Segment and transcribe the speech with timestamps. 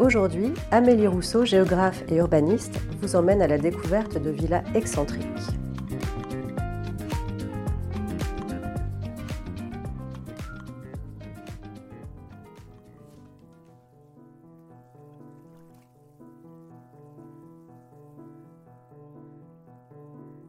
[0.00, 5.24] Aujourd'hui, Amélie Rousseau, géographe et urbaniste, vous emmène à la découverte de villas excentriques.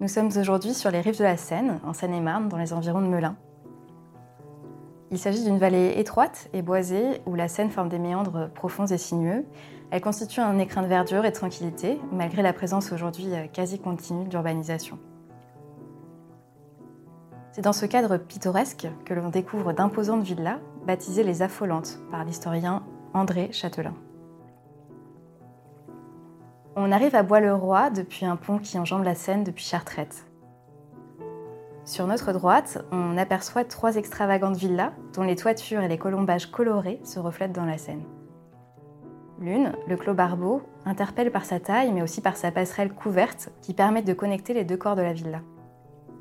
[0.00, 3.06] Nous sommes aujourd'hui sur les rives de la Seine, en Seine-et-Marne, dans les environs de
[3.06, 3.36] Melun.
[5.12, 8.98] Il s'agit d'une vallée étroite et boisée où la Seine forme des méandres profonds et
[8.98, 9.44] sinueux.
[9.90, 13.80] Elle constitue un écrin de verdure et de tranquillité, malgré la présence aujourd'hui euh, quasi
[13.80, 15.00] continue d'urbanisation.
[17.50, 22.84] C'est dans ce cadre pittoresque que l'on découvre d'imposantes villas, baptisées les Affolantes par l'historien
[23.12, 23.96] André Châtelain.
[26.76, 30.29] On arrive à Bois-le-Roi depuis un pont qui enjambe la Seine depuis Chartrette.
[31.90, 37.00] Sur notre droite, on aperçoit trois extravagantes villas dont les toitures et les colombages colorés
[37.02, 38.04] se reflètent dans la Seine.
[39.40, 43.74] L'une, le Clos Barbeau, interpelle par sa taille mais aussi par sa passerelle couverte qui
[43.74, 45.40] permet de connecter les deux corps de la villa.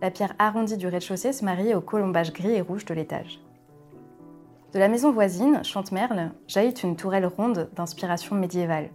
[0.02, 3.39] La pierre arrondie du rez-de-chaussée se marie au colombage gris et rouge de l'étage.
[4.73, 8.89] De la maison voisine, Chantemerle, jaillit une tourelle ronde d'inspiration médiévale.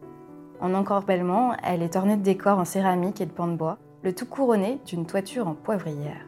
[0.61, 4.13] En encorbellement, elle est ornée de décors en céramique et de pans de bois, le
[4.13, 6.27] tout couronné d'une toiture en poivrière.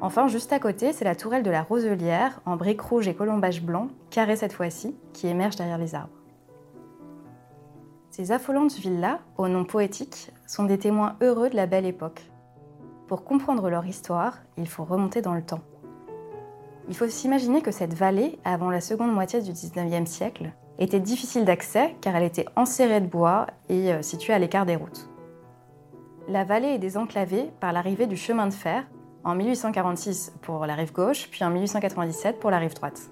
[0.00, 3.62] Enfin, juste à côté, c'est la tourelle de la Roselière, en briques rouges et colombages
[3.62, 6.12] blancs, carrée cette fois-ci, qui émerge derrière les arbres.
[8.10, 12.22] Ces affolantes villas, au nom poétique, sont des témoins heureux de la belle époque.
[13.08, 15.62] Pour comprendre leur histoire, il faut remonter dans le temps.
[16.88, 21.44] Il faut s'imaginer que cette vallée, avant la seconde moitié du 19e siècle, était difficile
[21.44, 25.08] d'accès car elle était enserrée de bois et euh, située à l'écart des routes.
[26.28, 28.84] La vallée est désenclavée par l'arrivée du chemin de fer
[29.28, 33.10] en 1846 pour la rive gauche, puis en 1897 pour la rive droite.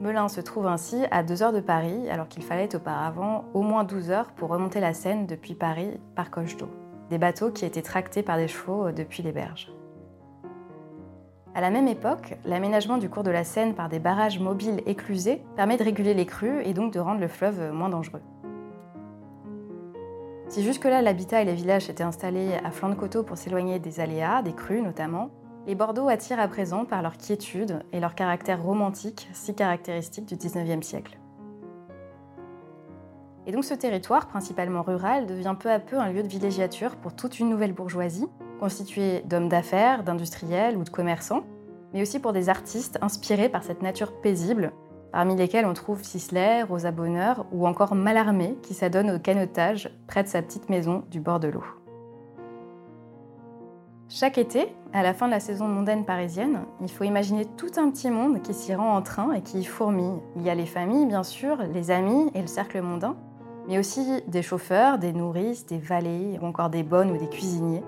[0.00, 3.84] Melun se trouve ainsi à 2 heures de Paris, alors qu'il fallait auparavant au moins
[3.84, 6.68] 12 heures pour remonter la Seine depuis Paris par coche d'eau.
[7.08, 9.72] Des bateaux qui étaient tractés par des chevaux depuis les berges.
[11.54, 15.42] À la même époque, l'aménagement du cours de la Seine par des barrages mobiles éclusés
[15.54, 18.22] permet de réguler les crues et donc de rendre le fleuve moins dangereux.
[20.52, 24.00] Si jusque-là l'habitat et les villages étaient installés à flanc de coteaux pour s'éloigner des
[24.00, 25.30] aléas, des crues notamment,
[25.66, 30.36] les Bordeaux attirent à présent par leur quiétude et leur caractère romantique si caractéristique du
[30.36, 31.18] XIXe siècle.
[33.46, 37.16] Et donc ce territoire, principalement rural, devient peu à peu un lieu de villégiature pour
[37.16, 38.26] toute une nouvelle bourgeoisie,
[38.60, 41.44] constituée d'hommes d'affaires, d'industriels ou de commerçants,
[41.94, 44.74] mais aussi pour des artistes inspirés par cette nature paisible
[45.12, 50.22] parmi lesquels on trouve Sisley, Rosa Bonheur ou encore Malarmé qui s'adonne au canotage près
[50.22, 51.64] de sa petite maison du bord de l'eau.
[54.08, 57.90] Chaque été, à la fin de la saison mondaine parisienne, il faut imaginer tout un
[57.90, 60.20] petit monde qui s'y rend en train et qui y fourmille.
[60.36, 63.16] Il y a les familles, bien sûr, les amis et le cercle mondain,
[63.68, 67.82] mais aussi des chauffeurs, des nourrices, des valets ou encore des bonnes ou des cuisiniers.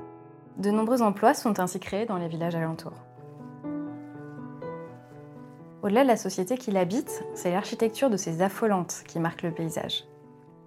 [0.56, 3.04] De nombreux emplois sont ainsi créés dans les villages alentours.
[5.84, 10.06] Au-delà de la société qui l'habite, c'est l'architecture de ces affolantes qui marque le paysage.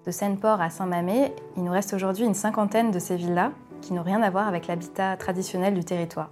[0.05, 3.49] De Seine-Port à Saint-Mamé, il nous reste aujourd'hui une cinquantaine de ces villas
[3.81, 6.29] qui n'ont rien à voir avec l'habitat traditionnel du territoire.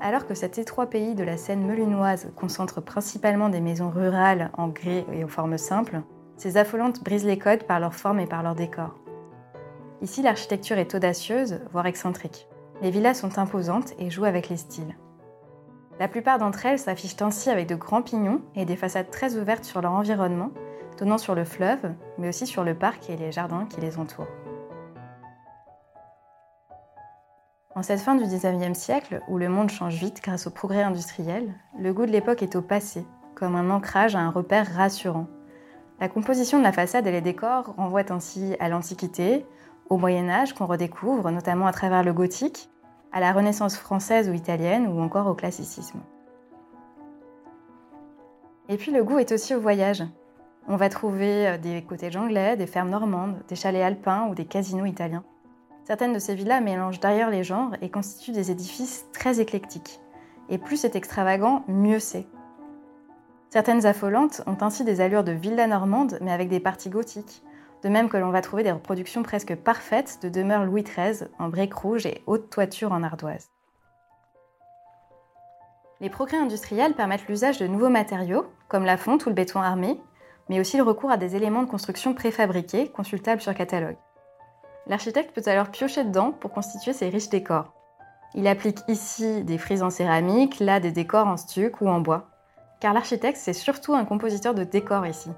[0.00, 4.68] Alors que cet étroit pays de la Seine melunoise concentre principalement des maisons rurales en
[4.68, 6.02] grès et aux formes simples,
[6.36, 8.94] ces affolantes brisent les codes par leur forme et par leur décor.
[10.02, 12.46] Ici, l'architecture est audacieuse, voire excentrique.
[12.80, 14.94] Les villas sont imposantes et jouent avec les styles.
[15.98, 19.64] La plupart d'entre elles s'affichent ainsi avec de grands pignons et des façades très ouvertes
[19.64, 20.50] sur leur environnement,
[20.98, 24.28] donnant sur le fleuve, mais aussi sur le parc et les jardins qui les entourent.
[27.74, 31.54] En cette fin du 19e siècle, où le monde change vite grâce au progrès industriel,
[31.78, 35.26] le goût de l'époque est au passé, comme un ancrage à un repère rassurant.
[36.00, 39.46] La composition de la façade et les décors renvoient ainsi à l'Antiquité,
[39.88, 42.70] au Moyen Âge qu'on redécouvre, notamment à travers le gothique,
[43.12, 46.00] à la Renaissance française ou italienne ou encore au classicisme.
[48.68, 50.02] Et puis le goût est aussi au voyage.
[50.68, 54.44] On va trouver euh, des cottages anglais, des fermes normandes, des chalets alpins ou des
[54.44, 55.24] casinos italiens.
[55.84, 60.00] Certaines de ces villas mélangent d'ailleurs les genres et constituent des édifices très éclectiques.
[60.48, 62.26] Et plus c'est extravagant, mieux c'est.
[63.50, 67.44] Certaines affolantes ont ainsi des allures de villa normande mais avec des parties gothiques,
[67.86, 71.48] De même que l'on va trouver des reproductions presque parfaites de demeures Louis XIII en
[71.48, 73.52] briques rouges et haute toiture en ardoise.
[76.00, 80.00] Les progrès industriels permettent l'usage de nouveaux matériaux, comme la fonte ou le béton armé,
[80.48, 83.98] mais aussi le recours à des éléments de construction préfabriqués, consultables sur catalogue.
[84.88, 87.72] L'architecte peut alors piocher dedans pour constituer ses riches décors.
[88.34, 92.30] Il applique ici des frises en céramique, là des décors en stuc ou en bois.
[92.80, 95.30] Car l'architecte, c'est surtout un compositeur de décors ici.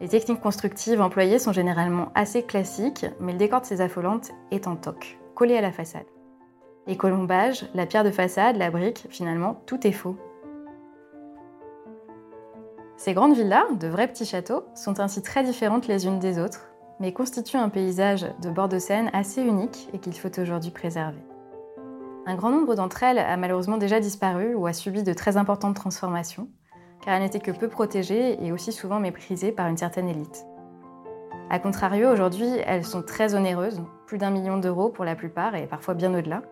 [0.00, 4.66] Les techniques constructives employées sont généralement assez classiques, mais le décor de ces affolantes est
[4.66, 6.06] en toc, collé à la façade.
[6.86, 10.16] Les colombages, la pierre de façade, la brique, finalement, tout est faux.
[12.96, 16.68] Ces grandes villas, de vrais petits châteaux, sont ainsi très différentes les unes des autres,
[16.98, 21.22] mais constituent un paysage de bord de Seine assez unique et qu'il faut aujourd'hui préserver.
[22.26, 25.74] Un grand nombre d'entre elles a malheureusement déjà disparu ou a subi de très importantes
[25.74, 26.48] transformations,
[27.02, 30.46] car elles n'étaient que peu protégées et aussi souvent méprisées par une certaine élite.
[31.50, 35.66] A contrario, aujourd'hui, elles sont très onéreuses, plus d'un million d'euros pour la plupart et
[35.66, 36.42] parfois bien au-delà,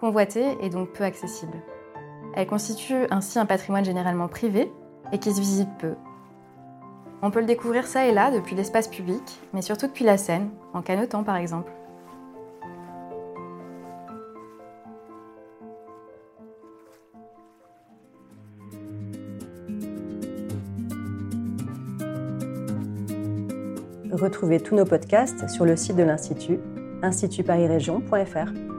[0.00, 1.62] convoitées et donc peu accessibles.
[2.34, 4.70] Elles constituent ainsi un patrimoine généralement privé
[5.12, 5.94] et qui se visite peu.
[7.22, 9.22] On peut le découvrir ça et là depuis l'espace public,
[9.52, 11.72] mais surtout depuis la Seine, en canotant par exemple.
[24.12, 26.58] Retrouvez tous nos podcasts sur le site de l'Institut,
[27.02, 28.69] institutparisrégion.fr.